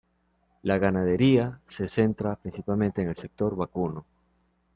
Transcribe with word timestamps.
La 0.63 0.79
ganadería 0.79 1.59
se 1.67 1.87
centra 1.87 2.35
principalmente 2.35 3.03
en 3.03 3.09
el 3.09 3.15
sector 3.17 3.55
vacuno. 3.55 4.03